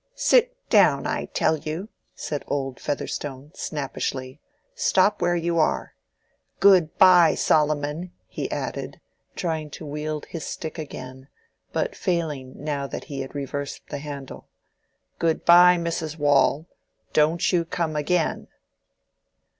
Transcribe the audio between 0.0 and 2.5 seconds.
"Sit down, I tell you," said